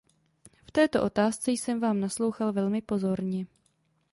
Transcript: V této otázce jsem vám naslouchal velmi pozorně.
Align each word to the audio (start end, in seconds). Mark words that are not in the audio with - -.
V 0.65 0.71
této 0.71 1.03
otázce 1.03 1.51
jsem 1.51 1.79
vám 1.79 1.99
naslouchal 1.99 2.53
velmi 2.53 2.81
pozorně. 2.81 3.45